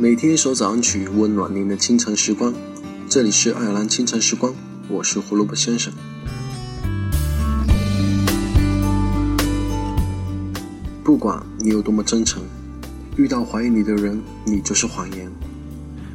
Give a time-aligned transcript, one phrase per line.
[0.00, 2.54] 每天一首早安曲，温暖您的清晨时光。
[3.08, 4.54] 这里是爱尔兰清晨时光，
[4.88, 5.92] 我是胡萝卜先生。
[11.02, 12.44] 不管你有多么真诚，
[13.16, 15.26] 遇到怀疑你的人，你就是谎言；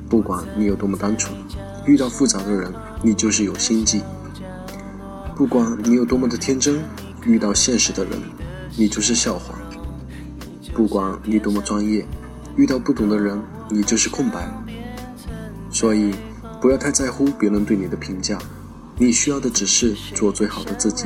[0.07, 1.35] 不管你有多么单纯，
[1.85, 2.71] 遇到复杂的人，
[3.03, 3.99] 你就是有心计；
[5.35, 6.81] 不管你有多么的天真，
[7.25, 8.13] 遇到现实的人，
[8.77, 9.55] 你就是笑话；
[10.73, 12.07] 不管你多么专业，
[12.55, 13.37] 遇到不懂的人，
[13.73, 14.47] 你就是空白。
[15.71, 16.13] 所以，
[16.61, 18.37] 不要太在乎别人对你的评价，
[18.97, 21.05] 你需要的只是做最好的自己。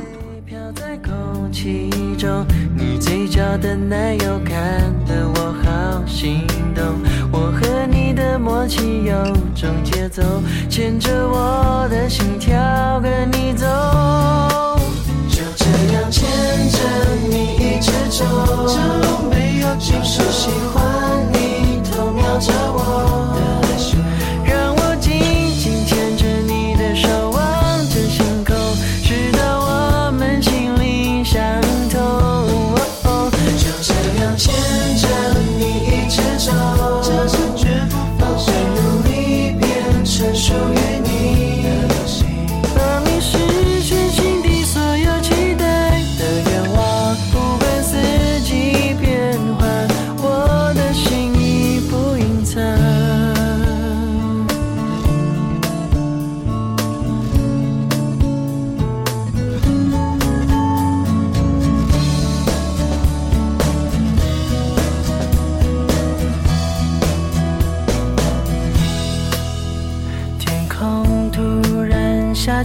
[1.50, 6.84] 其中，你嘴角的奶油看得我好心动。
[7.32, 9.14] 我和你的默契有
[9.54, 10.22] 种节奏，
[10.68, 12.47] 牵着我的心跳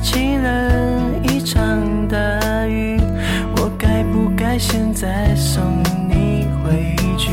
[0.04, 0.70] 起了
[1.24, 2.18] 一场大
[2.68, 3.00] 雨，
[3.56, 5.64] 我该不该现在送
[6.10, 7.32] 你回去？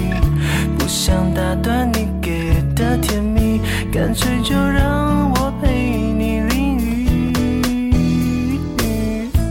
[0.78, 3.60] 不想打断你给的甜蜜，
[3.92, 8.60] 干脆就让我陪你淋雨。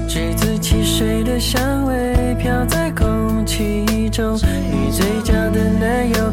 [0.07, 4.33] 橘子汽水的香味飘在空气中，
[4.71, 6.31] 你嘴角的奶油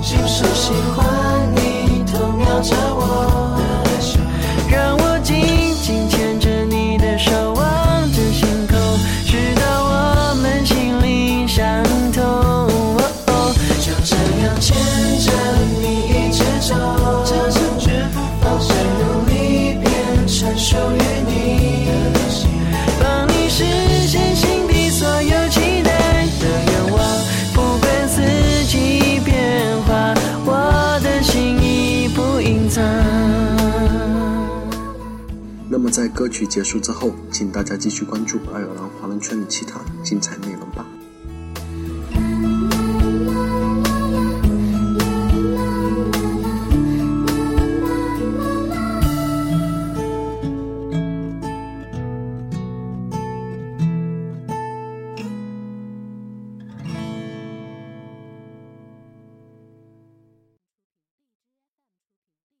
[0.00, 1.27] 就是喜欢。
[35.78, 40.57] 那么在歌曲结束之后，请大家继续关注爱尔兰华人圈的其他精彩内容。